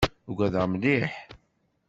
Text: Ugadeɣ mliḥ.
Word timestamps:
Ugadeɣ 0.29 0.65
mliḥ. 0.67 1.13